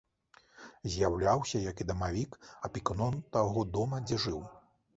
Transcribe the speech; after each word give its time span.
З'яўляўся, 0.93 1.61
як 1.67 1.77
і 1.85 1.87
дамавік, 1.91 2.31
апекуном 2.69 3.21
таго 3.39 3.69
дома, 3.77 4.05
дзе 4.09 4.23
жыў. 4.29 4.45